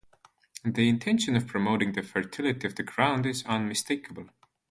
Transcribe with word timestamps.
The 0.65 0.89
intention 0.89 1.35
of 1.35 1.45
promoting 1.45 1.91
the 1.93 2.01
fertility 2.01 2.65
of 2.65 2.73
the 2.73 2.81
ground 2.81 3.27
is 3.27 3.45
unmistakable. 3.45 4.31